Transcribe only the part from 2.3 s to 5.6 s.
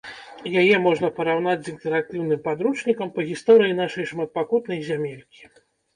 падручнікам па гісторыі нашай шматпакутнай зямелькі.